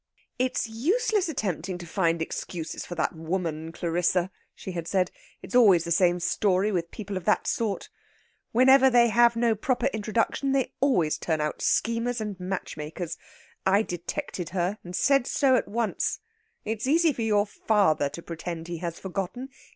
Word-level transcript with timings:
"It's 0.39 0.65
useless 0.67 1.29
attempting 1.29 1.77
to 1.77 1.85
find 1.85 2.23
excuses 2.23 2.87
for 2.87 2.95
that 2.95 3.15
woman. 3.15 3.71
Clarissa," 3.71 4.31
she 4.55 4.71
had 4.71 4.87
said. 4.87 5.11
"It's 5.43 5.53
always 5.53 5.83
the 5.83 5.91
same 5.91 6.19
story 6.19 6.71
with 6.71 6.89
people 6.89 7.17
of 7.17 7.25
that 7.25 7.45
sort. 7.45 7.87
Whenever 8.51 8.89
they 8.89 9.09
have 9.09 9.35
no 9.35 9.53
proper 9.53 9.85
introduction, 9.93 10.53
they 10.53 10.73
always 10.79 11.19
turn 11.19 11.39
out 11.39 11.61
schemers 11.61 12.19
and 12.19 12.35
matchmakers. 12.39 13.19
I 13.63 13.83
detected 13.83 14.49
her, 14.49 14.79
and 14.83 14.95
said 14.95 15.27
so 15.27 15.55
at 15.55 15.67
once. 15.67 16.17
It 16.65 16.79
is 16.79 16.87
easy 16.87 17.13
for 17.13 17.21
your 17.21 17.45
father 17.45 18.09
to 18.09 18.23
pretend 18.23 18.69
he 18.69 18.77
has 18.79 18.97
forgotten. 18.99 19.49